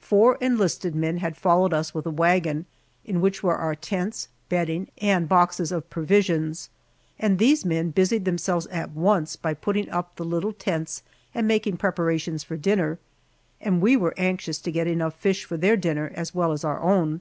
[0.00, 2.66] Four enlisted men had followed us with a wagon,
[3.04, 6.68] in which were our tents, bedding, and boxes of provisions,
[7.18, 11.02] and these men busied themselves at once by putting up the little tents
[11.34, 13.00] and making preparations for dinner,
[13.60, 16.78] and we were anxious to get enough fish for their dinner as well as our
[16.78, 17.20] own.